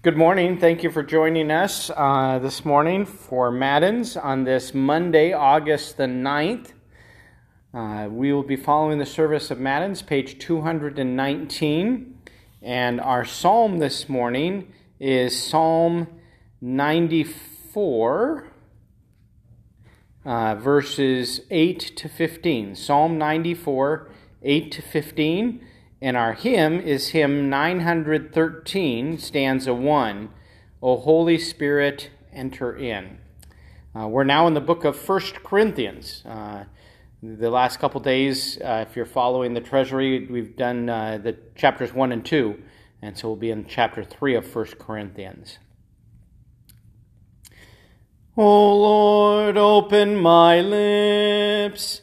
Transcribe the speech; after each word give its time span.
Good 0.00 0.16
morning. 0.16 0.58
Thank 0.60 0.84
you 0.84 0.92
for 0.92 1.02
joining 1.02 1.50
us 1.50 1.90
uh, 1.90 2.38
this 2.40 2.64
morning 2.64 3.04
for 3.04 3.50
Matins 3.50 4.16
on 4.16 4.44
this 4.44 4.72
Monday, 4.72 5.32
August 5.32 5.96
the 5.96 6.04
9th. 6.04 6.70
Uh, 7.74 8.06
we 8.08 8.32
will 8.32 8.44
be 8.44 8.54
following 8.54 9.00
the 9.00 9.04
service 9.04 9.50
of 9.50 9.58
Matins, 9.58 10.02
page 10.02 10.38
219. 10.38 12.16
And 12.62 13.00
our 13.00 13.24
psalm 13.24 13.78
this 13.78 14.08
morning 14.08 14.72
is 15.00 15.36
Psalm 15.36 16.06
94, 16.60 18.46
uh, 20.24 20.54
verses 20.54 21.40
8 21.50 21.80
to 21.96 22.08
15. 22.08 22.76
Psalm 22.76 23.18
94, 23.18 24.12
8 24.44 24.70
to 24.70 24.80
15. 24.80 25.60
And 26.00 26.16
our 26.16 26.32
hymn 26.32 26.80
is 26.80 27.08
hymn 27.08 27.50
913, 27.50 29.18
stanza 29.18 29.74
1. 29.74 30.30
O 30.80 30.96
Holy 30.96 31.38
Spirit, 31.38 32.10
enter 32.32 32.76
in. 32.76 33.18
Uh, 33.98 34.06
we're 34.06 34.22
now 34.22 34.46
in 34.46 34.54
the 34.54 34.60
book 34.60 34.84
of 34.84 34.94
First 34.96 35.42
Corinthians. 35.42 36.22
Uh, 36.24 36.64
the 37.20 37.50
last 37.50 37.80
couple 37.80 38.00
days, 38.00 38.58
uh, 38.58 38.84
if 38.88 38.94
you're 38.94 39.06
following 39.06 39.54
the 39.54 39.60
treasury, 39.60 40.24
we've 40.26 40.56
done 40.56 40.88
uh, 40.88 41.18
the 41.18 41.36
chapters 41.56 41.92
1 41.92 42.12
and 42.12 42.24
2, 42.24 42.62
and 43.02 43.18
so 43.18 43.28
we'll 43.28 43.36
be 43.36 43.50
in 43.50 43.66
chapter 43.66 44.04
3 44.04 44.36
of 44.36 44.46
First 44.46 44.78
Corinthians. 44.78 45.58
O 48.36 48.76
Lord, 48.76 49.56
open 49.56 50.16
my 50.16 50.60
lips 50.60 52.02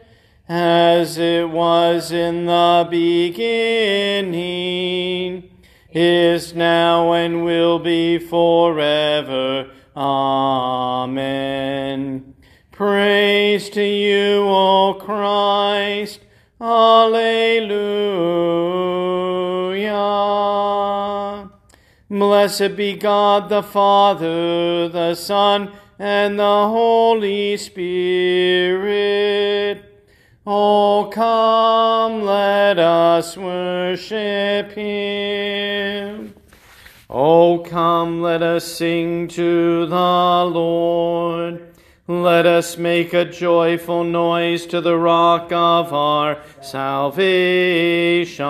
as 0.53 1.17
it 1.17 1.49
was 1.49 2.11
in 2.11 2.45
the 2.45 2.85
beginning, 2.91 4.29
is 5.93 6.53
now, 6.53 7.13
and 7.13 7.45
will 7.45 7.79
be 7.79 8.17
forever. 8.19 9.71
Amen. 9.95 11.15
Praise 12.69 13.69
to 13.69 13.81
you, 13.81 14.43
O 14.49 14.95
Christ. 14.99 16.19
Alleluia. 16.59 17.69
Blessed 22.09 22.75
be 22.75 22.97
God 22.97 23.47
the 23.47 23.63
Father, 23.63 24.89
the 24.89 25.15
Son, 25.15 25.71
and 25.97 26.37
the 26.37 26.43
Holy 26.43 27.55
Spirit 27.55 29.21
Oh, 30.45 31.09
come, 31.13 32.23
let 32.23 32.77
us 32.79 33.37
worship 33.37 34.71
him. 34.71 36.33
Oh, 37.07 37.59
come, 37.59 38.23
let 38.23 38.41
us 38.41 38.65
sing 38.65 39.27
to 39.27 39.85
the 39.85 39.95
Lord. 39.95 41.71
Let 42.07 42.47
us 42.47 42.79
make 42.79 43.13
a 43.13 43.23
joyful 43.23 44.03
noise 44.03 44.65
to 44.67 44.79
the 44.81 44.97
rock 44.97 45.51
of 45.51 45.93
our 45.93 46.41
salvation. 46.59 48.41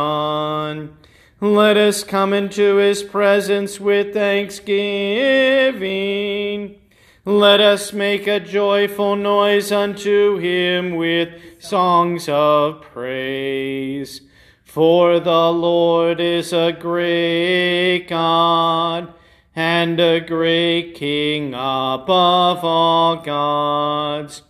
Let 1.41 1.75
us 1.75 2.05
come 2.05 2.31
into 2.31 2.77
his 2.77 3.03
presence 3.03 3.81
with 3.81 4.13
thanksgiving. 4.13 6.80
Let 7.23 7.61
us 7.61 7.93
make 7.93 8.25
a 8.25 8.39
joyful 8.39 9.15
noise 9.15 9.71
unto 9.71 10.37
him 10.37 10.95
with 10.95 11.29
songs 11.59 12.27
of 12.27 12.81
praise. 12.81 14.21
For 14.63 15.19
the 15.19 15.51
Lord 15.51 16.19
is 16.19 16.51
a 16.51 16.71
great 16.71 18.07
God 18.07 19.13
and 19.55 19.99
a 19.99 20.19
great 20.19 20.95
King 20.95 21.53
above 21.53 22.63
all 22.63 23.17
gods. 23.17 24.41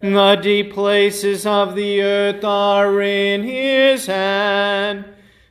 The 0.00 0.36
deep 0.36 0.72
places 0.72 1.44
of 1.44 1.74
the 1.74 2.00
earth 2.00 2.42
are 2.42 3.02
in 3.02 3.42
his 3.42 4.06
hand. 4.06 5.04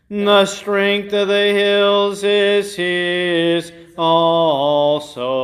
The 0.10 0.48
strength 0.48 1.14
of 1.14 1.28
the 1.28 1.54
hills 1.54 2.24
is 2.24 2.76
his 2.76 3.72
also. 3.96 5.44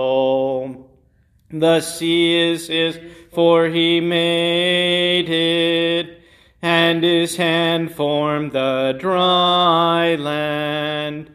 The 1.51 1.81
sea 1.81 2.51
is 2.51 2.67
his, 2.67 2.99
for 3.33 3.69
he 3.69 3.99
made 3.99 5.27
it, 5.29 6.21
and 6.61 7.03
his 7.03 7.37
hand 7.37 7.91
formed 7.91 8.51
the 8.51 8.95
dry 8.99 10.13
land. 10.15 11.31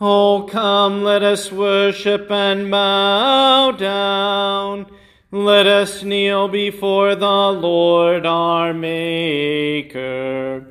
Oh, 0.00 0.46
come, 0.48 1.02
let 1.02 1.24
us 1.24 1.50
worship 1.50 2.30
and 2.30 2.70
bow 2.70 3.72
down. 3.72 4.86
Let 5.32 5.66
us 5.66 6.04
kneel 6.04 6.46
before 6.46 7.16
the 7.16 7.26
Lord 7.26 8.24
our 8.24 8.72
Maker. 8.72 10.64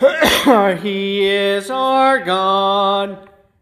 he 0.80 1.26
is 1.28 1.70
our 1.70 2.20
God 2.20 3.29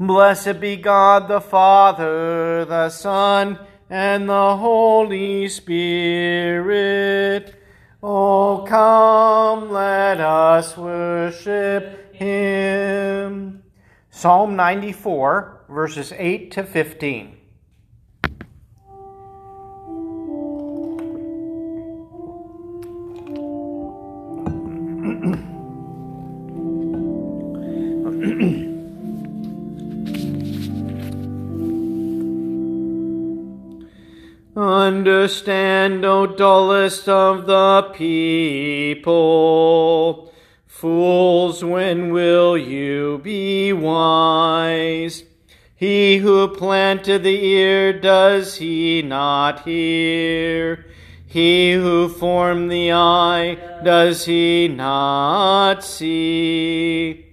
Blessed 0.00 0.60
be 0.60 0.76
God 0.76 1.26
the 1.26 1.40
Father, 1.40 2.64
the 2.64 2.88
Son, 2.88 3.58
and 3.90 4.28
the 4.28 4.56
Holy 4.56 5.48
Spirit. 5.48 7.60
Oh, 8.00 8.64
come, 8.68 9.72
let 9.72 10.20
us 10.20 10.76
worship 10.76 12.14
him. 12.14 13.64
Psalm 14.08 14.54
94, 14.54 15.64
verses 15.68 16.12
8 16.16 16.52
to 16.52 16.62
15. 16.62 17.37
Understand, 34.98 36.04
O 36.04 36.26
dullest 36.26 37.08
of 37.08 37.46
the 37.46 37.82
people. 37.94 39.04
Fools, 40.66 41.62
when 41.62 42.10
will 42.10 42.58
you 42.58 43.20
be 43.22 43.72
wise? 43.72 45.22
He 45.76 46.16
who 46.16 46.48
planted 46.48 47.22
the 47.22 47.44
ear, 47.44 47.92
does 47.92 48.56
he 48.56 49.00
not 49.02 49.60
hear? 49.60 50.84
He 51.28 51.74
who 51.74 52.08
formed 52.08 52.68
the 52.68 52.90
eye, 52.92 53.56
does 53.84 54.24
he 54.24 54.66
not 54.66 55.84
see? 55.84 57.24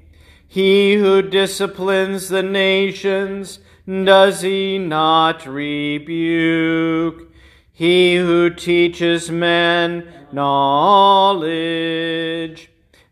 He 0.47 0.93
who 0.93 1.23
disciplines 1.23 2.29
the 2.29 2.43
nations, 2.43 3.57
does 3.87 4.41
he 4.41 4.77
not 4.77 5.47
rebuke? 5.47 7.31
He 7.77 8.15
who 8.15 8.51
teaches 8.51 9.29
men 9.29 10.07
knowledge. 10.31 11.51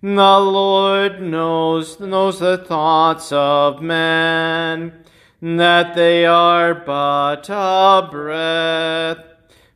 The 0.02 0.40
Lord 0.40 1.22
knows, 1.22 2.00
knows 2.00 2.40
the 2.40 2.60
thoughts 2.60 3.34
of 3.34 3.82
man, 3.82 5.04
that 5.42 5.96
they 5.96 6.26
are 6.26 6.74
but 6.74 7.50
a 7.50 8.08
breath. 8.10 9.18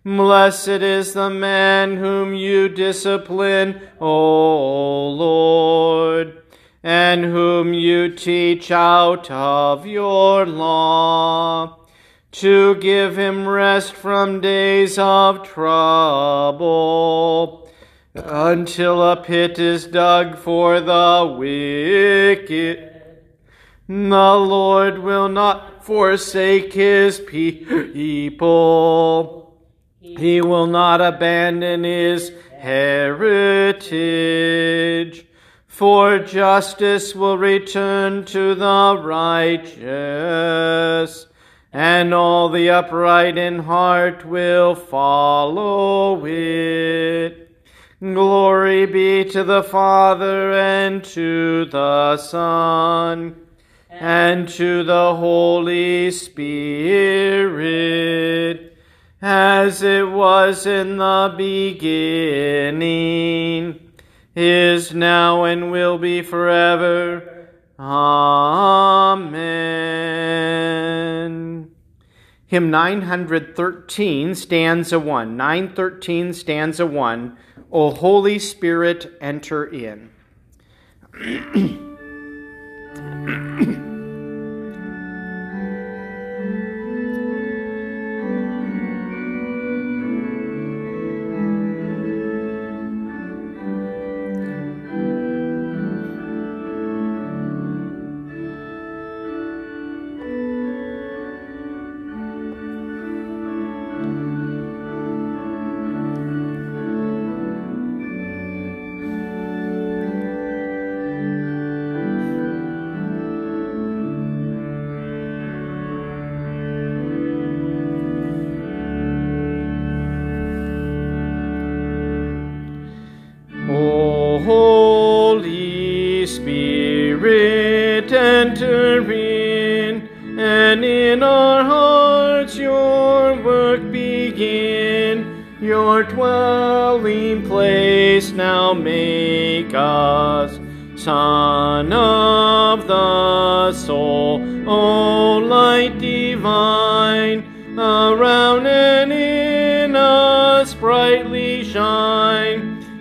Blessed 0.05 0.69
is 0.69 1.11
the 1.13 1.29
man 1.29 1.97
whom 1.97 2.33
you 2.33 2.69
discipline, 2.69 3.81
O 3.99 5.09
Lord, 5.09 6.41
and 6.81 7.25
whom 7.25 7.73
you 7.73 8.15
teach 8.15 8.71
out 8.71 9.29
of 9.29 9.85
your 9.85 10.45
law, 10.45 11.77
to 12.31 12.75
give 12.75 13.17
him 13.17 13.47
rest 13.47 13.93
from 13.93 14.41
days 14.41 14.97
of 14.97 15.43
trouble, 15.47 16.47
until 18.13 19.01
a 19.01 19.15
pit 19.15 19.59
is 19.59 19.85
dug 19.87 20.37
for 20.37 20.81
the 20.81 21.35
wicked. 21.37 22.83
The 23.87 24.35
Lord 24.35 24.97
will 24.99 25.29
not 25.29 25.85
forsake 25.85 26.73
his 26.73 27.19
people. 27.21 28.37
He 30.01 30.41
will 30.41 30.67
not 30.67 30.99
abandon 30.99 31.83
his 31.85 32.33
heritage, 32.57 33.77
for 35.67 36.19
justice 36.19 37.15
will 37.15 37.37
return 37.37 38.25
to 38.25 38.55
the 38.55 38.99
righteous, 39.01 39.77
and 41.71 42.13
all 42.13 42.49
the 42.49 42.69
upright 42.69 43.37
in 43.37 43.59
heart 43.59 44.25
will 44.25 44.75
follow 44.75 46.25
it. 46.25 47.51
Glory 47.99 48.85
be 48.85 49.23
to 49.25 49.43
the 49.43 49.63
Father 49.63 50.53
and 50.53 51.03
to 51.03 51.65
the 51.65 52.17
Son 52.17 53.35
and 53.89 54.47
to 54.49 54.83
the 54.83 55.15
Holy 55.15 56.11
Spirit 56.11 57.57
as 59.21 59.81
it 59.81 60.07
was 60.09 60.65
in 60.65 60.97
the 60.97 61.33
beginning, 61.35 62.79
is 64.35 64.93
now, 64.93 65.43
and 65.45 65.71
will 65.71 65.97
be 65.97 66.21
forever. 66.21 67.49
Amen. 67.79 69.36
Hymn 72.47 72.71
913, 72.71 74.33
stanza 74.33 74.97
1. 74.97 75.35
913, 75.35 76.33
stanza 76.33 76.85
1. 76.85 77.37
O 77.71 77.91
Holy 77.91 78.39
Spirit, 78.39 79.11
enter 79.19 79.65
in. 79.65 80.09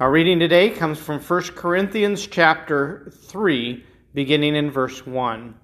Our 0.00 0.12
reading 0.12 0.38
today 0.38 0.70
comes 0.70 0.96
from 0.96 1.18
1 1.18 1.42
Corinthians 1.56 2.24
chapter 2.24 3.10
3, 3.24 3.84
beginning 4.14 4.54
in 4.54 4.70
verse 4.70 5.04
1. 5.04 5.56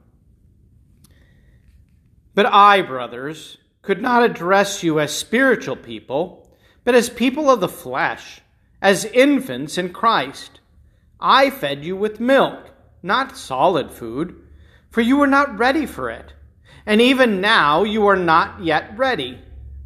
But 2.34 2.46
I, 2.46 2.82
brothers, 2.82 3.58
could 3.80 4.02
not 4.02 4.24
address 4.24 4.82
you 4.82 4.98
as 4.98 5.16
spiritual 5.16 5.76
people, 5.76 6.52
but 6.82 6.96
as 6.96 7.08
people 7.08 7.48
of 7.48 7.60
the 7.60 7.68
flesh, 7.68 8.40
as 8.82 9.04
infants 9.04 9.78
in 9.78 9.92
Christ. 9.92 10.58
I 11.20 11.50
fed 11.50 11.84
you 11.84 11.94
with 11.94 12.18
milk, 12.18 12.72
not 13.04 13.36
solid 13.36 13.92
food, 13.92 14.34
for 14.90 15.00
you 15.00 15.16
were 15.16 15.28
not 15.28 15.60
ready 15.60 15.86
for 15.86 16.10
it. 16.10 16.32
And 16.86 17.00
even 17.00 17.40
now 17.40 17.84
you 17.84 18.08
are 18.08 18.16
not 18.16 18.64
yet 18.64 18.98
ready, 18.98 19.38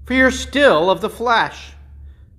for 0.06 0.14
you're 0.14 0.30
still 0.30 0.90
of 0.90 1.02
the 1.02 1.10
flesh. 1.10 1.74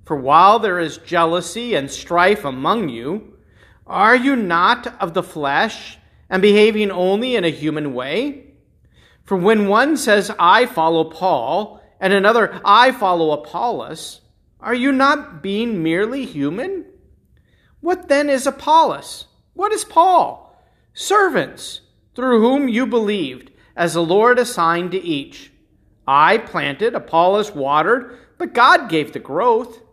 For 0.10 0.16
while 0.16 0.58
there 0.58 0.80
is 0.80 0.98
jealousy 0.98 1.76
and 1.76 1.92
strife 1.92 2.44
among 2.44 2.90
you, 2.90 3.38
are 3.86 4.16
you 4.16 4.36
not 4.36 5.00
of 5.00 5.14
the 5.14 5.22
flesh 5.22 6.00
and 6.32 6.42
behaving 6.42 6.90
only 6.90 7.36
in 7.36 7.44
a 7.44 7.52
human 7.52 7.94
way? 7.94 8.56
For 9.24 9.38
when 9.38 9.68
one 9.68 9.98
says, 9.98 10.32
I 10.40 10.66
follow 10.66 11.04
Paul, 11.04 11.80
and 12.00 12.12
another, 12.12 12.60
I 12.66 12.92
follow 12.92 13.34
Apollos, 13.34 14.22
are 14.60 14.74
you 14.74 14.92
not 14.92 15.44
being 15.44 15.84
merely 15.84 16.26
human? 16.26 16.86
What 17.80 18.08
then 18.08 18.32
is 18.32 18.48
Apollos? 18.48 19.28
What 19.54 19.72
is 19.72 19.86
Paul? 19.86 20.60
Servants, 20.96 21.82
through 22.16 22.42
whom 22.42 22.68
you 22.68 22.88
believed, 22.88 23.52
as 23.76 23.94
the 23.94 24.02
Lord 24.02 24.40
assigned 24.40 24.90
to 24.94 25.04
each. 25.04 25.52
I 26.08 26.40
planted, 26.40 26.96
Apollos 26.96 27.54
watered, 27.54 28.18
but 28.40 28.56
God 28.56 28.90
gave 28.90 29.14
the 29.14 29.20
growth. 29.20 29.84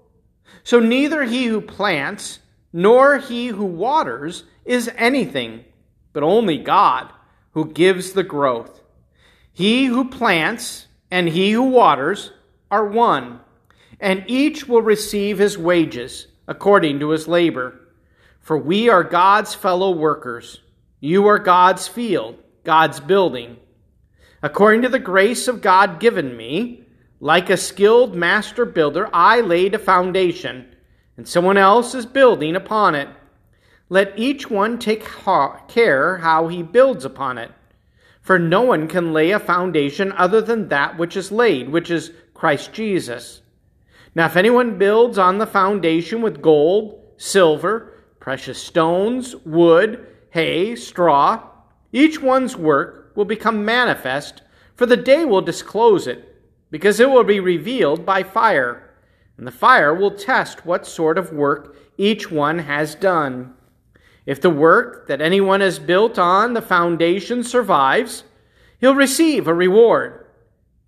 So 0.64 0.80
neither 0.80 1.24
he 1.24 1.46
who 1.46 1.60
plants 1.60 2.40
nor 2.72 3.18
he 3.18 3.48
who 3.48 3.64
waters 3.64 4.44
is 4.64 4.90
anything, 4.96 5.64
but 6.12 6.22
only 6.22 6.58
God 6.58 7.12
who 7.52 7.72
gives 7.72 8.12
the 8.12 8.22
growth. 8.22 8.80
He 9.52 9.86
who 9.86 10.10
plants 10.10 10.86
and 11.10 11.28
he 11.28 11.52
who 11.52 11.62
waters 11.62 12.32
are 12.70 12.86
one, 12.86 13.40
and 14.00 14.24
each 14.26 14.68
will 14.68 14.82
receive 14.82 15.38
his 15.38 15.56
wages 15.56 16.26
according 16.46 17.00
to 17.00 17.10
his 17.10 17.28
labor. 17.28 17.80
For 18.40 18.58
we 18.58 18.88
are 18.88 19.02
God's 19.02 19.54
fellow 19.54 19.90
workers. 19.90 20.60
You 21.00 21.26
are 21.26 21.38
God's 21.38 21.88
field, 21.88 22.36
God's 22.64 23.00
building. 23.00 23.56
According 24.42 24.82
to 24.82 24.88
the 24.88 24.98
grace 24.98 25.48
of 25.48 25.62
God 25.62 25.98
given 25.98 26.36
me, 26.36 26.85
like 27.20 27.48
a 27.48 27.56
skilled 27.56 28.14
master 28.14 28.64
builder, 28.64 29.08
I 29.12 29.40
laid 29.40 29.74
a 29.74 29.78
foundation, 29.78 30.74
and 31.16 31.26
someone 31.26 31.56
else 31.56 31.94
is 31.94 32.06
building 32.06 32.56
upon 32.56 32.94
it. 32.94 33.08
Let 33.88 34.18
each 34.18 34.50
one 34.50 34.78
take 34.78 35.06
care 35.68 36.18
how 36.18 36.48
he 36.48 36.62
builds 36.62 37.04
upon 37.04 37.38
it. 37.38 37.52
For 38.20 38.38
no 38.38 38.62
one 38.62 38.88
can 38.88 39.12
lay 39.12 39.30
a 39.30 39.38
foundation 39.38 40.12
other 40.12 40.40
than 40.40 40.68
that 40.68 40.98
which 40.98 41.16
is 41.16 41.30
laid, 41.30 41.68
which 41.68 41.90
is 41.90 42.10
Christ 42.34 42.72
Jesus. 42.72 43.40
Now, 44.14 44.26
if 44.26 44.36
anyone 44.36 44.78
builds 44.78 45.16
on 45.16 45.38
the 45.38 45.46
foundation 45.46 46.22
with 46.22 46.42
gold, 46.42 47.00
silver, 47.16 47.94
precious 48.18 48.60
stones, 48.60 49.36
wood, 49.44 50.06
hay, 50.30 50.74
straw, 50.74 51.48
each 51.92 52.20
one's 52.20 52.56
work 52.56 53.12
will 53.14 53.24
become 53.24 53.64
manifest, 53.64 54.42
for 54.74 54.86
the 54.86 54.96
day 54.96 55.24
will 55.24 55.40
disclose 55.40 56.06
it, 56.06 56.35
because 56.70 57.00
it 57.00 57.10
will 57.10 57.24
be 57.24 57.40
revealed 57.40 58.04
by 58.04 58.22
fire, 58.22 58.94
and 59.36 59.46
the 59.46 59.52
fire 59.52 59.94
will 59.94 60.10
test 60.10 60.66
what 60.66 60.86
sort 60.86 61.18
of 61.18 61.32
work 61.32 61.76
each 61.96 62.30
one 62.30 62.60
has 62.60 62.94
done. 62.94 63.54
If 64.24 64.40
the 64.40 64.50
work 64.50 65.06
that 65.06 65.20
anyone 65.20 65.60
has 65.60 65.78
built 65.78 66.18
on 66.18 66.54
the 66.54 66.62
foundation 66.62 67.44
survives, 67.44 68.24
he'll 68.80 68.94
receive 68.94 69.46
a 69.46 69.54
reward. 69.54 70.26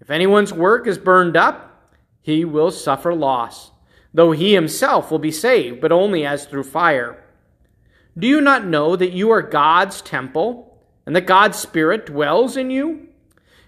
If 0.01 0.11
anyone's 0.11 0.53
work 0.53 0.87
is 0.87 0.99
burned 0.99 1.37
up, 1.37 1.93
he 2.21 2.45
will 2.45 2.71
suffer 2.71 3.15
loss, 3.15 3.71
though 4.13 4.33
he 4.33 4.55
himself 4.55 5.11
will 5.11 5.19
be 5.19 5.31
saved, 5.31 5.81
but 5.81 5.93
only 5.93 6.27
as 6.27 6.47
through 6.47 6.65
fire. 6.65 7.25
Do 8.17 8.27
you 8.27 8.41
not 8.41 8.67
know 8.67 8.97
that 8.97 9.13
you 9.13 9.31
are 9.31 9.43
God's 9.43 10.03
temple, 10.03 10.77
and 11.07 11.15
that 11.15 11.27
God's 11.27 11.59
Spirit 11.59 12.07
dwells 12.07 12.57
in 12.57 12.71
you? 12.71 13.08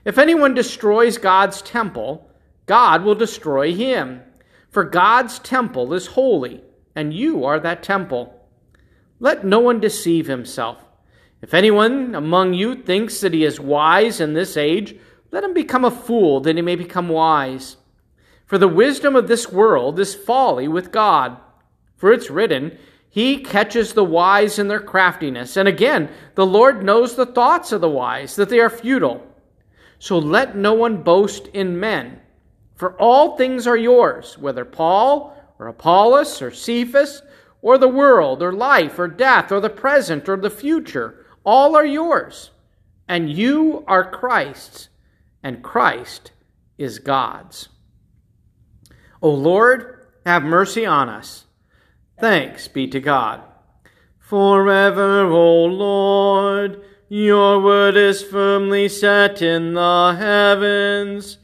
If 0.04 0.18
anyone 0.18 0.54
destroys 0.54 1.18
God's 1.18 1.62
temple, 1.62 2.30
God 2.66 3.04
will 3.04 3.14
destroy 3.14 3.74
him. 3.74 4.22
For 4.70 4.84
God's 4.84 5.38
temple 5.38 5.92
is 5.94 6.06
holy, 6.06 6.62
and 6.94 7.12
you 7.12 7.44
are 7.44 7.60
that 7.60 7.82
temple. 7.82 8.34
Let 9.18 9.44
no 9.44 9.60
one 9.60 9.80
deceive 9.80 10.26
himself. 10.26 10.78
If 11.42 11.54
anyone 11.54 12.14
among 12.14 12.54
you 12.54 12.74
thinks 12.74 13.20
that 13.20 13.34
he 13.34 13.44
is 13.44 13.58
wise 13.58 14.20
in 14.20 14.34
this 14.34 14.56
age, 14.56 14.96
let 15.30 15.44
him 15.44 15.54
become 15.54 15.84
a 15.84 15.90
fool 15.90 16.40
that 16.40 16.56
he 16.56 16.62
may 16.62 16.76
become 16.76 17.08
wise. 17.08 17.76
For 18.46 18.58
the 18.58 18.68
wisdom 18.68 19.14
of 19.14 19.28
this 19.28 19.50
world 19.52 20.00
is 20.00 20.14
folly 20.14 20.68
with 20.68 20.90
God. 20.90 21.36
For 21.96 22.12
it's 22.12 22.30
written, 22.30 22.78
He 23.08 23.38
catches 23.38 23.92
the 23.92 24.04
wise 24.04 24.58
in 24.58 24.68
their 24.68 24.80
craftiness. 24.80 25.56
And 25.56 25.68
again, 25.68 26.10
the 26.34 26.46
Lord 26.46 26.82
knows 26.82 27.14
the 27.14 27.26
thoughts 27.26 27.72
of 27.72 27.80
the 27.80 27.88
wise, 27.88 28.36
that 28.36 28.48
they 28.48 28.58
are 28.58 28.70
futile. 28.70 29.24
So 30.00 30.18
let 30.18 30.56
no 30.56 30.72
one 30.72 31.02
boast 31.02 31.46
in 31.48 31.78
men, 31.78 32.20
for 32.74 32.98
all 32.98 33.36
things 33.36 33.66
are 33.66 33.76
yours, 33.76 34.38
whether 34.38 34.64
Paul 34.64 35.36
or 35.58 35.68
Apollos 35.68 36.40
or 36.40 36.50
Cephas 36.50 37.20
or 37.60 37.76
the 37.76 37.86
world 37.86 38.42
or 38.42 38.50
life 38.50 38.98
or 38.98 39.06
death 39.06 39.52
or 39.52 39.60
the 39.60 39.68
present 39.68 40.26
or 40.26 40.38
the 40.38 40.48
future. 40.48 41.26
All 41.44 41.76
are 41.76 41.84
yours, 41.84 42.50
and 43.06 43.30
you 43.30 43.84
are 43.86 44.10
Christ's, 44.10 44.88
and 45.42 45.62
Christ 45.62 46.32
is 46.78 46.98
God's. 46.98 47.68
O 49.20 49.28
Lord, 49.28 50.06
have 50.24 50.42
mercy 50.42 50.86
on 50.86 51.10
us. 51.10 51.44
Thanks 52.18 52.68
be 52.68 52.86
to 52.88 53.00
God. 53.00 53.42
Forever, 54.18 55.24
O 55.26 55.64
Lord, 55.66 56.82
your 57.12 57.58
word 57.58 57.96
is 57.96 58.22
firmly 58.22 58.88
set 58.88 59.42
in 59.42 59.74
the 59.74 60.14
heavens. 60.16 61.38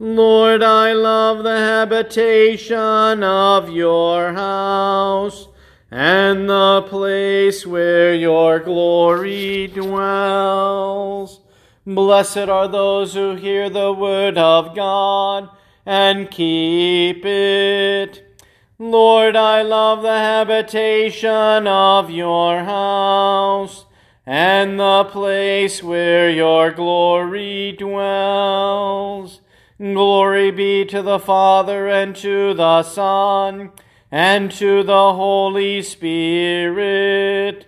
Lord, 0.00 0.64
I 0.64 0.94
love 0.94 1.44
the 1.44 1.56
habitation 1.56 3.22
of 3.22 3.70
your 3.70 4.32
house 4.32 5.46
and 5.92 6.50
the 6.50 6.84
place 6.88 7.64
where 7.64 8.12
your 8.12 8.58
glory 8.58 9.68
dwells. 9.68 11.40
Blessed 11.86 12.48
are 12.48 12.66
those 12.66 13.14
who 13.14 13.36
hear 13.36 13.70
the 13.70 13.92
word 13.92 14.36
of 14.36 14.74
God 14.74 15.50
and 15.86 16.32
keep 16.32 17.24
it. 17.24 18.40
Lord, 18.76 19.36
I 19.36 19.62
love 19.62 20.02
the 20.02 20.18
habitation 20.18 21.68
of 21.68 22.10
your 22.10 22.64
house 22.64 23.86
and 24.24 24.78
the 24.78 25.04
place 25.04 25.82
where 25.82 26.30
your 26.30 26.70
glory 26.70 27.72
dwells. 27.72 29.40
Glory 29.78 30.52
be 30.52 30.84
to 30.84 31.02
the 31.02 31.18
Father, 31.18 31.88
and 31.88 32.14
to 32.14 32.54
the 32.54 32.84
Son, 32.84 33.72
and 34.12 34.52
to 34.52 34.84
the 34.84 35.14
Holy 35.14 35.82
Spirit. 35.82 37.66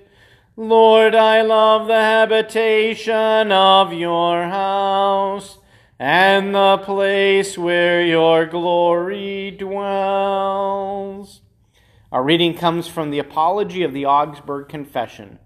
Lord, 0.57 1.17
I 1.17 1.43
love 1.43 1.89
the 1.89 1.95
habitation 1.95 3.51
of 3.51 3.93
your 3.93 4.45
house, 4.45 5.59
and 5.99 6.55
the 6.55 6.79
place 6.79 7.59
where 7.59 8.05
your 8.05 8.47
glory 8.47 9.51
dwells. 9.51 11.41
Our 12.13 12.23
reading 12.23 12.55
comes 12.55 12.87
from 12.87 13.11
the 13.11 13.19
Apology 13.19 13.83
of 13.83 13.93
the 13.93 14.07
Augsburg 14.07 14.69
Confession. 14.69 15.41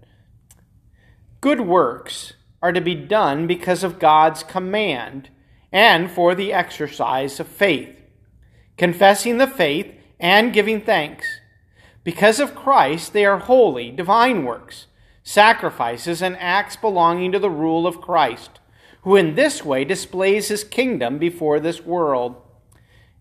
Good 1.41 1.61
works 1.61 2.33
are 2.61 2.73
to 2.73 2.81
be 2.81 2.95
done 2.95 3.47
because 3.47 3.81
of 3.81 3.97
God's 3.97 4.43
command 4.43 5.29
and 5.71 6.11
for 6.11 6.35
the 6.35 6.51
exercise 6.51 7.39
of 7.39 7.47
faith, 7.47 7.95
confessing 8.75 9.37
the 9.37 9.47
faith 9.47 9.93
and 10.19 10.51
giving 10.51 10.81
thanks. 10.81 11.25
Because 12.03 12.41
of 12.41 12.55
Christ, 12.55 13.13
they 13.13 13.25
are 13.25 13.37
holy, 13.37 13.89
divine 13.89 14.43
works, 14.43 14.87
sacrifices, 15.23 16.21
and 16.21 16.35
acts 16.39 16.75
belonging 16.75 17.31
to 17.31 17.39
the 17.39 17.49
rule 17.49 17.87
of 17.87 18.01
Christ, 18.01 18.59
who 19.03 19.15
in 19.15 19.35
this 19.35 19.63
way 19.63 19.85
displays 19.85 20.49
his 20.49 20.65
kingdom 20.65 21.19
before 21.19 21.61
this 21.61 21.85
world. 21.85 22.35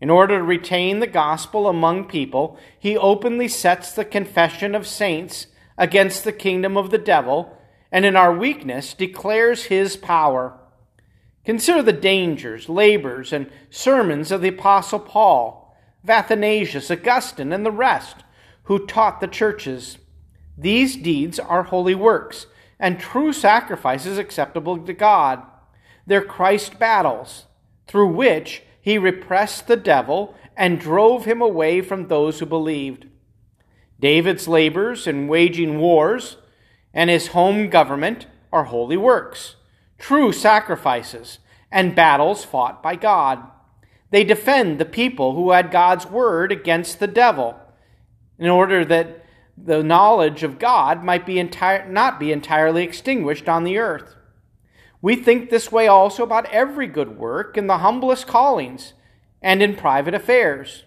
In 0.00 0.10
order 0.10 0.38
to 0.38 0.44
retain 0.44 0.98
the 0.98 1.06
gospel 1.06 1.68
among 1.68 2.06
people, 2.06 2.58
he 2.76 2.96
openly 2.96 3.46
sets 3.46 3.92
the 3.92 4.04
confession 4.04 4.75
of 4.75 4.88
saints 4.88 5.46
against 5.76 6.25
the 6.25 6.32
kingdom 6.32 6.76
of 6.76 6.90
the 6.90 6.98
devil 6.98 7.54
and 7.90 8.04
in 8.04 8.16
our 8.16 8.33
weakness 8.33 8.95
declares 8.95 9.64
his 9.64 9.97
power. 9.97 10.59
Consider 11.45 11.83
the 11.83 11.92
dangers, 11.92 12.68
labors, 12.68 13.33
and 13.33 13.50
sermons 13.71 14.30
of 14.30 14.42
the 14.42 14.49
Apostle 14.49 15.00
Paul, 15.00 15.76
of 16.04 16.11
Athanasius, 16.11 16.90
Augustine, 16.90 17.52
and 17.52 17.64
the 17.64 17.71
rest 17.71 18.16
who 18.64 18.87
taught 18.87 19.21
the 19.21 19.26
churches. 19.26 19.99
These 20.57 20.97
deeds 20.97 21.38
are 21.38 21.62
holy 21.62 21.95
works 21.95 22.47
and 22.78 23.00
true 23.00 23.33
sacrifices 23.33 24.18
acceptable 24.18 24.78
to 24.78 24.92
God. 24.92 25.42
They're 26.07 26.23
Christ 26.23 26.78
battles, 26.78 27.47
through 27.87 28.09
which 28.09 28.62
he 28.80 28.99
repressed 28.99 29.66
the 29.66 29.76
devil 29.76 30.35
and 30.57 30.80
drove 30.80 31.25
him 31.25 31.40
away 31.40 31.80
from 31.80 32.09
those 32.09 32.38
who 32.38 32.47
believed. 32.47 33.07
David's 34.00 34.47
labors 34.47 35.07
in 35.07 35.28
waging 35.28 35.78
wars 35.78 36.37
and 36.92 37.11
his 37.11 37.28
home 37.28 37.68
government 37.68 38.26
are 38.52 38.64
holy 38.64 38.97
works, 38.97 39.57
true 39.99 40.33
sacrifices, 40.33 41.38
and 41.71 41.95
battles 41.95 42.45
fought 42.45 42.83
by 42.83 42.97
God. 42.97 43.42
They 44.11 44.25
defend 44.25 44.78
the 44.78 44.85
people 44.85 45.35
who 45.35 45.50
had 45.50 45.71
God's 45.71 46.07
word 46.07 46.50
against 46.50 46.99
the 46.99 47.07
devil, 47.07 47.59
in 48.38 48.49
order 48.49 48.85
that 48.85 49.25
the 49.57 49.83
knowledge 49.83 50.42
of 50.42 50.59
God 50.59 51.02
might 51.02 51.26
be 51.26 51.38
entire, 51.38 51.88
not 51.90 52.21
be 52.21 52.33
entirely 52.33 52.85
extinguished 52.85 53.49
on 53.49 53.64
the 53.64 53.78
earth. 53.78 54.14
We 55.02 55.16
think 55.16 55.50
this 55.50 55.71
way 55.71 55.87
also 55.87 56.23
about 56.23 56.47
every 56.47 56.87
good 56.87 57.18
work 57.18 57.57
in 57.57 57.66
the 57.66 57.78
humblest 57.78 58.26
callings 58.26 58.95
and 59.42 59.62
in 59.62 59.76
private 59.76 60.14
affairs. 60.14 60.85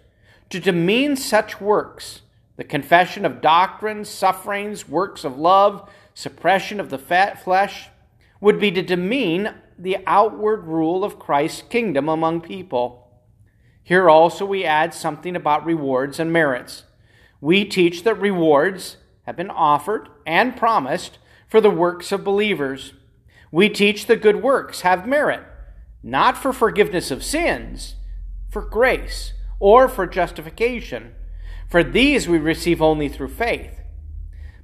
To 0.50 0.60
demean 0.60 1.16
such 1.16 1.62
works, 1.62 2.22
the 2.58 2.64
confession 2.64 3.26
of 3.26 3.42
doctrines, 3.42 4.10
sufferings, 4.10 4.88
works 4.88 5.24
of 5.24 5.38
love, 5.38 5.90
suppression 6.14 6.80
of 6.80 6.90
the 6.90 6.98
fat 6.98 7.44
flesh, 7.44 7.90
would 8.40 8.60
be 8.60 8.72
to 8.72 8.82
demean 8.82 9.54
the 9.78 9.98
outward 10.06 10.68
rule 10.68 11.04
of 11.04 11.20
Christ's 11.20 11.64
kingdom 11.64 12.10
among 12.10 12.42
people. 12.42 13.08
Here 13.84 14.10
also 14.10 14.46
we 14.46 14.64
add 14.64 14.94
something 14.94 15.36
about 15.36 15.66
rewards 15.66 16.20
and 16.20 16.32
merits. 16.32 16.84
We 17.40 17.66
teach 17.66 18.04
that 18.04 18.16
rewards 18.16 18.98
have 19.24 19.36
been 19.36 19.50
offered 19.50 20.10
and 20.26 20.56
promised 20.56 21.18
for 21.48 21.62
the 21.62 21.70
works 21.70 22.12
of 22.12 22.24
believers. 22.24 22.94
We 23.52 23.70
teach 23.70 24.06
that 24.06 24.22
good 24.22 24.44
works 24.44 24.82
have 24.82 25.08
merit, 25.08 25.44
not 26.04 26.38
for 26.38 26.54
forgiveness 26.54 27.12
of 27.12 27.24
sins, 27.24 27.96
for 28.50 28.62
grace, 28.62 29.34
or 29.60 29.88
for 29.88 30.08
justification. 30.08 31.14
For 31.72 31.84
these 31.84 32.28
we 32.28 32.38
receive 32.38 32.82
only 32.82 33.10
through 33.10 33.30
faith 33.30 33.82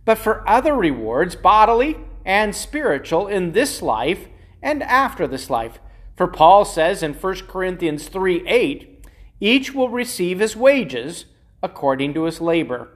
but 0.07 0.17
for 0.17 0.47
other 0.47 0.73
rewards, 0.73 1.35
bodily 1.35 1.97
and 2.23 2.55
spiritual, 2.55 3.27
in 3.27 3.51
this 3.51 3.81
life 3.81 4.29
and 4.61 4.81
after 4.81 5.27
this 5.27 5.49
life. 5.49 5.79
For 6.15 6.27
Paul 6.27 6.63
says 6.63 7.03
in 7.03 7.13
1 7.13 7.35
Corinthians 7.49 8.07
3 8.07 8.47
8, 8.47 9.05
each 9.41 9.73
will 9.73 9.89
receive 9.89 10.39
his 10.39 10.55
wages 10.55 11.25
according 11.61 12.13
to 12.13 12.23
his 12.23 12.39
labor. 12.39 12.87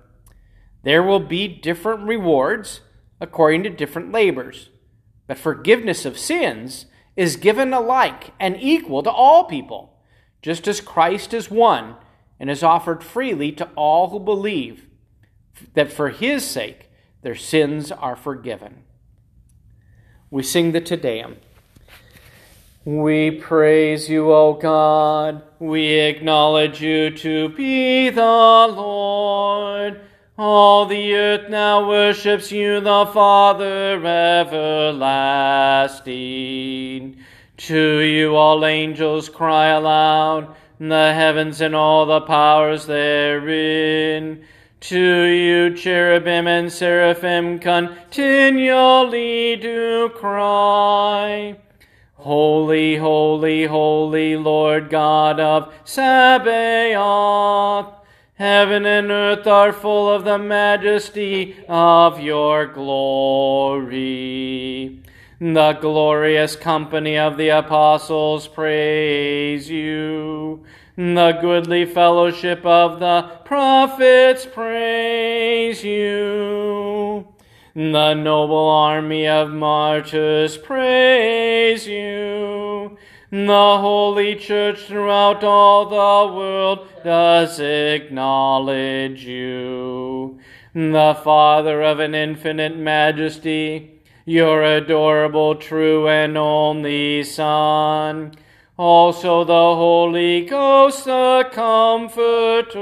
There 0.83 1.03
will 1.03 1.19
be 1.19 1.49
different 1.49 2.07
rewards 2.07 2.79
according 3.19 3.63
to 3.63 3.69
different 3.69 4.13
labors, 4.13 4.69
but 5.27 5.37
forgiveness 5.37 6.05
of 6.05 6.17
sins 6.17 6.85
is 7.17 7.35
given 7.35 7.73
alike 7.73 8.31
and 8.39 8.55
equal 8.57 9.03
to 9.03 9.11
all 9.11 9.43
people, 9.43 9.97
just 10.41 10.65
as 10.65 10.79
Christ 10.79 11.33
is 11.33 11.51
one 11.51 11.97
and 12.41 12.49
is 12.49 12.63
offered 12.63 13.03
freely 13.03 13.51
to 13.51 13.69
all 13.75 14.09
who 14.09 14.19
believe, 14.19 14.87
that 15.75 15.93
for 15.93 16.09
his 16.09 16.43
sake 16.43 16.89
their 17.21 17.35
sins 17.35 17.91
are 17.91 18.15
forgiven. 18.15 18.81
We 20.31 20.41
sing 20.41 20.71
the 20.71 20.81
Te 20.81 20.95
Deum. 20.95 21.35
We 22.83 23.29
praise 23.29 24.09
you, 24.09 24.31
O 24.33 24.53
God. 24.53 25.43
We 25.59 25.85
acknowledge 25.99 26.81
you 26.81 27.11
to 27.17 27.49
be 27.49 28.09
the 28.09 28.23
Lord. 28.23 30.01
All 30.35 30.87
the 30.87 31.13
earth 31.13 31.47
now 31.47 31.87
worships 31.87 32.51
you, 32.51 32.79
the 32.79 33.05
Father 33.05 34.03
everlasting. 34.03 35.57
To 37.57 37.99
you 37.99 38.35
all 38.35 38.65
angels 38.65 39.29
cry 39.29 39.67
aloud, 39.67 40.55
the 40.89 41.13
heavens 41.13 41.61
and 41.61 41.75
all 41.75 42.05
the 42.05 42.21
powers 42.21 42.87
therein. 42.87 44.43
To 44.79 45.23
you 45.25 45.75
cherubim 45.75 46.47
and 46.47 46.71
seraphim 46.71 47.59
continually 47.59 49.57
do 49.57 50.09
cry. 50.09 51.59
Holy, 52.15 52.95
holy, 52.95 53.65
holy 53.65 54.37
Lord 54.37 54.89
God 54.89 55.39
of 55.39 55.71
Sabaoth. 55.85 57.93
Heaven 58.33 58.87
and 58.87 59.11
earth 59.11 59.45
are 59.45 59.71
full 59.71 60.09
of 60.09 60.23
the 60.23 60.39
majesty 60.39 61.57
of 61.69 62.19
your 62.19 62.65
glory. 62.65 63.91
The 65.41 65.73
glorious 65.81 66.55
company 66.55 67.17
of 67.17 67.35
the 67.35 67.49
apostles 67.49 68.47
praise 68.47 69.67
you. 69.71 70.63
The 70.95 71.39
goodly 71.41 71.85
fellowship 71.85 72.63
of 72.63 72.99
the 72.99 73.23
prophets 73.43 74.45
praise 74.45 75.83
you. 75.83 77.27
The 77.73 78.13
noble 78.13 78.69
army 78.69 79.27
of 79.27 79.49
martyrs 79.49 80.59
praise 80.59 81.87
you. 81.87 82.95
The 83.31 83.77
holy 83.79 84.35
church 84.35 84.85
throughout 84.85 85.43
all 85.43 85.87
the 85.87 86.35
world 86.35 86.87
does 87.03 87.59
acknowledge 87.59 89.25
you. 89.25 90.37
The 90.75 91.19
Father 91.23 91.81
of 91.81 91.99
an 91.99 92.13
infinite 92.13 92.77
majesty, 92.77 93.90
your 94.25 94.63
adorable, 94.63 95.55
true, 95.55 96.07
and 96.07 96.37
only 96.37 97.23
Son. 97.23 98.33
Also 98.77 99.43
the 99.43 99.53
Holy 99.53 100.45
Ghost, 100.45 101.05
the 101.05 101.49
Comforter. 101.51 102.81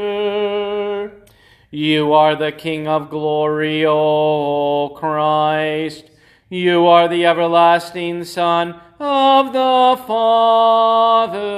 You 1.72 2.14
are 2.14 2.36
the 2.36 2.52
King 2.52 2.88
of 2.88 3.10
glory, 3.10 3.86
O 3.86 4.90
Christ. 4.96 6.10
You 6.50 6.88
are 6.88 7.08
the 7.08 7.26
everlasting 7.26 8.24
Son 8.24 8.80
of 9.00 9.54
the 9.54 10.02
Father. 10.08 11.50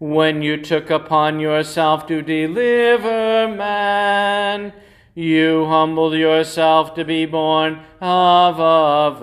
When 0.00 0.42
you 0.42 0.60
took 0.60 0.90
upon 0.90 1.38
yourself 1.38 2.06
to 2.08 2.20
deliver 2.20 3.46
man, 3.46 4.72
you 5.14 5.66
humbled 5.66 6.14
yourself 6.14 6.94
to 6.94 7.04
be 7.04 7.26
born 7.26 7.80
of 8.00 8.58
a 8.58 9.14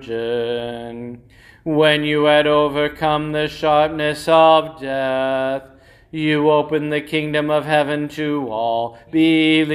virgin. 0.00 1.22
When 1.64 2.04
you 2.04 2.24
had 2.24 2.46
overcome 2.46 3.32
the 3.32 3.48
sharpness 3.48 4.28
of 4.28 4.80
death, 4.80 5.64
you 6.10 6.48
opened 6.50 6.92
the 6.92 7.00
kingdom 7.00 7.50
of 7.50 7.64
heaven 7.66 8.08
to 8.10 8.48
all 8.48 8.98
believers. 9.10 9.68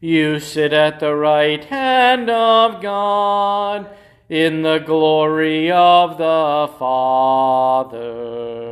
You 0.00 0.38
sit 0.38 0.72
at 0.72 1.00
the 1.00 1.14
right 1.14 1.64
hand 1.64 2.28
of 2.28 2.82
God 2.82 3.88
in 4.28 4.62
the 4.62 4.78
glory 4.78 5.70
of 5.70 6.18
the 6.18 6.70
Father. 6.78 8.71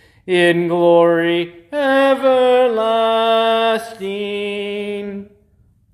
in 0.31 0.67
glory 0.67 1.65
everlasting. 1.71 2.29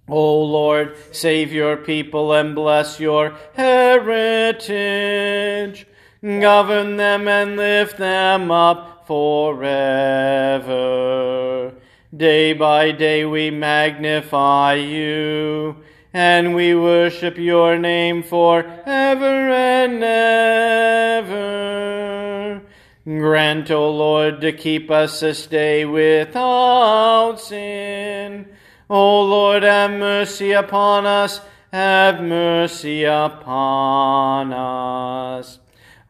O 0.07 0.41
Lord, 0.43 0.95
save 1.11 1.51
your 1.51 1.75
people 1.77 2.31
and 2.33 2.55
bless 2.55 2.99
your 2.99 3.35
heritage 3.55 4.67
govern 6.21 6.97
them 6.97 7.27
and 7.27 7.55
lift 7.57 7.97
them 7.97 8.49
up 8.51 9.05
forever. 9.07 9.73
Day 12.15 12.53
by 12.53 12.91
day 12.91 13.25
we 13.25 13.51
magnify 13.51 14.75
you, 14.75 15.75
and 16.13 16.55
we 16.55 16.73
worship 16.75 17.37
your 17.37 17.77
name 17.77 18.23
forever 18.23 19.51
and 19.51 20.03
ever. 20.03 21.66
Grant, 23.07 23.71
O 23.71 23.89
Lord, 23.89 24.41
to 24.41 24.51
keep 24.51 24.91
us 24.91 25.21
this 25.21 25.47
day 25.47 25.85
without 25.85 27.37
sin. 27.37 28.49
O 28.89 29.21
Lord, 29.23 29.63
have 29.63 29.91
mercy 29.91 30.51
upon 30.51 31.05
us, 31.05 31.39
have 31.71 32.21
mercy 32.21 33.05
upon 33.05 34.51
us. 34.51 35.59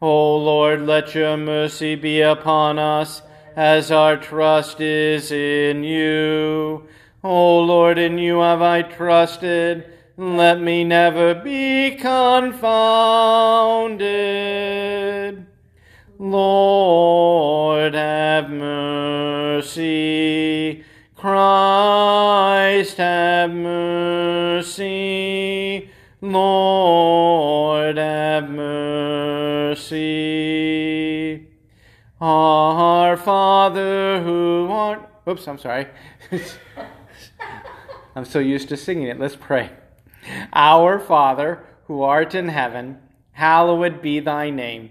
O 0.02 0.38
Lord, 0.38 0.88
let 0.88 1.14
your 1.14 1.36
mercy 1.36 1.94
be 1.94 2.20
upon 2.20 2.80
us, 2.80 3.22
as 3.54 3.92
our 3.92 4.16
trust 4.16 4.80
is 4.80 5.30
in 5.30 5.84
you. 5.84 6.82
O 7.22 7.60
Lord, 7.60 7.98
in 7.98 8.18
you 8.18 8.40
have 8.40 8.60
I 8.60 8.82
trusted. 8.82 9.88
Let 10.16 10.60
me 10.60 10.82
never 10.82 11.32
be 11.32 11.92
confounded. 11.92 12.58
Lord, 16.20 17.94
have 17.94 18.50
mercy. 18.50 19.84
Christ, 21.14 22.96
have 22.96 23.52
mercy. 23.52 24.88
Lord, 26.20 27.96
have 27.98 28.50
mercy. 28.50 29.86
Our 32.20 33.16
Father 33.16 34.20
who 34.20 34.66
art. 34.72 35.08
Oops, 35.28 35.46
I'm 35.46 35.58
sorry. 35.58 35.86
I'm 38.16 38.24
so 38.24 38.40
used 38.40 38.68
to 38.70 38.76
singing 38.76 39.06
it. 39.06 39.20
Let's 39.20 39.36
pray. 39.36 39.70
Our 40.52 40.98
Father 40.98 41.64
who 41.84 42.02
art 42.02 42.34
in 42.34 42.48
heaven, 42.48 42.98
hallowed 43.30 44.02
be 44.02 44.18
thy 44.18 44.50
name. 44.50 44.90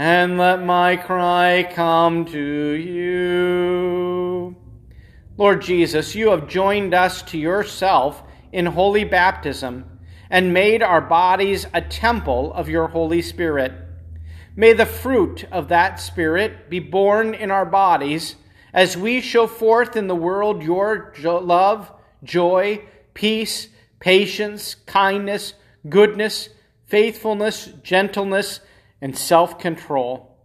and 0.00 0.38
let 0.38 0.64
my 0.64 0.96
cry 0.96 1.62
come 1.74 2.24
to 2.24 2.70
you. 2.70 4.56
Lord 5.36 5.60
Jesus, 5.60 6.14
you 6.14 6.30
have 6.30 6.48
joined 6.48 6.94
us 6.94 7.20
to 7.24 7.36
yourself 7.36 8.22
in 8.50 8.64
holy 8.64 9.04
baptism 9.04 9.84
and 10.30 10.54
made 10.54 10.82
our 10.82 11.02
bodies 11.02 11.66
a 11.74 11.82
temple 11.82 12.50
of 12.54 12.70
your 12.70 12.86
Holy 12.86 13.20
Spirit. 13.20 13.74
May 14.56 14.72
the 14.72 14.86
fruit 14.86 15.44
of 15.52 15.68
that 15.68 16.00
Spirit 16.00 16.70
be 16.70 16.78
born 16.78 17.34
in 17.34 17.50
our 17.50 17.66
bodies 17.66 18.36
as 18.72 18.96
we 18.96 19.20
show 19.20 19.46
forth 19.46 19.96
in 19.96 20.06
the 20.06 20.16
world 20.16 20.62
your 20.62 21.12
love, 21.22 21.92
joy, 22.24 22.80
peace, 23.12 23.68
patience, 23.98 24.76
kindness, 24.86 25.52
goodness, 25.90 26.48
faithfulness, 26.86 27.66
gentleness, 27.82 28.60
and 29.00 29.16
self 29.16 29.58
control. 29.58 30.36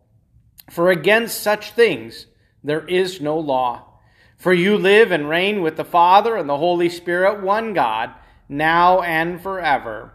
For 0.70 0.89
against 0.89 1.41
such 1.41 1.72
things 1.72 2.28
there 2.63 2.88
is 2.88 3.22
no 3.22 3.38
law. 3.38 4.00
For 4.38 4.54
you 4.54 4.78
live 4.78 5.12
and 5.12 5.30
reign 5.30 5.62
with 5.62 5.78
the 5.78 5.86
Father 5.86 6.36
and 6.36 6.50
the 6.50 6.58
Holy 6.58 6.89
Spirit, 6.89 7.41
one 7.41 7.74
God, 7.74 8.12
now 8.50 9.02
and 9.02 9.41
forever. 9.41 10.13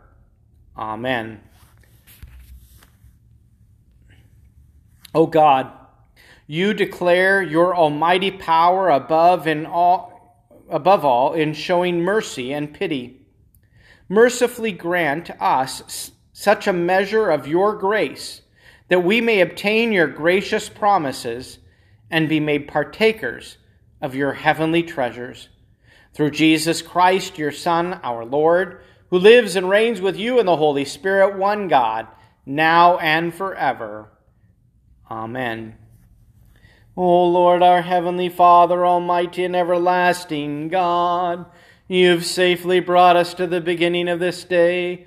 Amen. 0.77 1.41
O 5.15 5.27
God, 5.27 5.73
you 6.47 6.75
declare 6.75 7.43
your 7.43 7.75
almighty 7.77 8.31
power 8.31 8.89
above 8.89 9.47
in 9.47 9.67
all, 9.67 10.47
above 10.69 11.05
all 11.05 11.33
in 11.35 11.53
showing 11.53 12.01
mercy 12.01 12.53
and 12.53 12.73
pity. 12.73 13.27
Mercifully 14.09 14.73
grant 14.73 15.31
us 15.41 16.13
such 16.41 16.67
a 16.67 16.73
measure 16.73 17.29
of 17.29 17.47
your 17.47 17.77
grace 17.77 18.41
that 18.89 19.05
we 19.05 19.21
may 19.21 19.43
obtain 19.43 19.93
your 19.93 20.07
gracious 20.07 20.71
promises 20.71 21.59
and 22.11 22.31
be 22.31 22.41
made 22.41 22.67
partakers 22.67 23.59
of 24.01 24.15
your 24.15 24.33
heavenly 24.33 24.83
treasures. 24.83 25.51
Through 26.15 26.31
Jesus 26.31 26.81
Christ, 26.81 27.37
your 27.37 27.53
Son, 27.53 28.01
our 28.03 28.25
Lord, 28.25 28.81
who 29.11 29.19
lives 29.19 29.55
and 29.55 29.69
reigns 29.69 30.01
with 30.01 30.17
you 30.17 30.41
in 30.41 30.47
the 30.47 30.57
Holy 30.57 30.87
Spirit, 30.87 31.37
one 31.37 31.69
God, 31.69 32.07
now 32.47 32.97
and 32.97 33.35
forever. 33.35 34.11
Amen. 35.11 35.77
O 36.97 37.27
Lord, 37.27 37.63
our 37.63 37.83
heavenly 37.83 38.31
Father, 38.31 38.87
almighty 38.87 39.45
and 39.45 39.55
everlasting 39.55 40.69
God, 40.69 41.45
you've 41.87 42.25
safely 42.25 42.81
brought 42.81 43.17
us 43.17 43.35
to 43.35 43.47
the 43.47 43.61
beginning 43.61 44.09
of 44.09 44.21
this 44.21 44.43
day. 44.43 45.07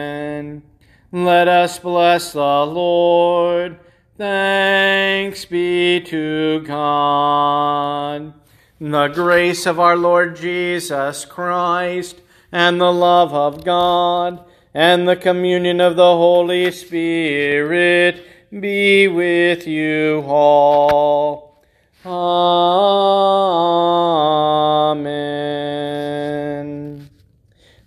Let 1.13 1.49
us 1.49 1.77
bless 1.77 2.31
the 2.31 2.65
Lord. 2.65 3.79
Thanks 4.17 5.43
be 5.43 5.99
to 5.99 6.61
God. 6.61 8.33
The 8.79 9.07
grace 9.09 9.65
of 9.65 9.77
our 9.77 9.97
Lord 9.97 10.37
Jesus 10.37 11.25
Christ, 11.25 12.21
and 12.51 12.79
the 12.79 12.93
love 12.93 13.33
of 13.33 13.65
God, 13.65 14.43
and 14.73 15.05
the 15.07 15.17
communion 15.17 15.81
of 15.81 15.97
the 15.97 16.15
Holy 16.15 16.71
Spirit 16.71 18.25
be 18.57 19.07
with 19.09 19.67
you 19.67 20.23
all. 20.25 21.61
Amen. 22.05 22.61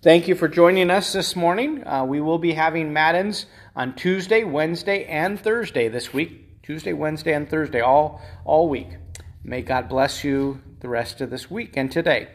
Thank 0.04 0.28
you 0.28 0.34
for 0.34 0.48
joining 0.48 0.90
us 0.90 1.14
this 1.14 1.34
morning. 1.34 1.82
Uh, 1.86 2.04
we 2.04 2.20
will 2.20 2.36
be 2.36 2.52
having 2.52 2.92
Matins 2.92 3.46
on 3.74 3.94
Tuesday, 3.94 4.44
Wednesday, 4.44 5.06
and 5.06 5.40
Thursday 5.40 5.88
this 5.88 6.12
week. 6.12 6.62
Tuesday, 6.62 6.92
Wednesday, 6.92 7.32
and 7.32 7.48
Thursday, 7.48 7.80
all, 7.80 8.20
all 8.44 8.68
week. 8.68 8.98
May 9.42 9.62
God 9.62 9.88
bless 9.88 10.22
you 10.22 10.60
the 10.80 10.90
rest 10.90 11.22
of 11.22 11.30
this 11.30 11.50
week 11.50 11.78
and 11.78 11.90
today. 11.90 12.28